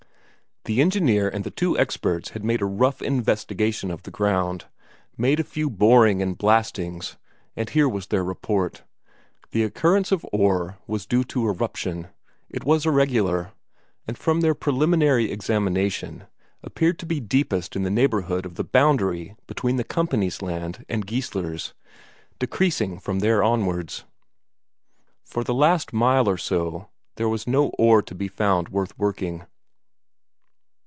The 0.65 0.79
engineer 0.79 1.27
and 1.27 1.43
the 1.43 1.49
two 1.49 1.75
experts 1.79 2.29
had 2.29 2.43
made 2.43 2.61
a 2.61 2.65
rough 2.67 3.01
investigation 3.01 3.89
of 3.89 4.03
the 4.03 4.11
ground, 4.11 4.65
made 5.17 5.39
a 5.39 5.43
few 5.43 5.71
borings 5.71 6.21
and 6.21 6.37
blastings, 6.37 7.17
and 7.55 7.67
here 7.67 7.89
was 7.89 8.05
their 8.05 8.23
report: 8.23 8.83
the 9.49 9.63
occurrence 9.63 10.11
of 10.11 10.23
ore 10.31 10.77
was 10.85 11.07
due 11.07 11.23
to 11.23 11.47
eruption; 11.49 12.09
it 12.47 12.63
was 12.63 12.85
irregular, 12.85 13.53
and 14.07 14.19
from 14.19 14.41
their 14.41 14.53
preliminary 14.53 15.31
examination 15.31 16.25
appeared 16.61 16.99
to 16.99 17.07
be 17.07 17.19
deepest 17.19 17.75
in 17.75 17.81
the 17.81 17.89
neighbourhood 17.89 18.45
of 18.45 18.53
the 18.53 18.63
boundary 18.63 19.35
between 19.47 19.77
the 19.77 19.83
company's 19.83 20.43
land 20.43 20.85
and 20.87 21.07
Geissler's 21.07 21.73
decreasing 22.37 22.99
from 22.99 23.17
there 23.17 23.41
onwards. 23.43 24.05
For 25.25 25.43
the 25.43 25.55
last 25.55 25.91
mile 25.91 26.29
or 26.29 26.37
so 26.37 26.87
there 27.15 27.27
was 27.27 27.47
no 27.47 27.69
ore 27.79 28.03
to 28.03 28.13
be 28.13 28.27
found 28.27 28.69
worth 28.69 28.95
working. 28.99 29.47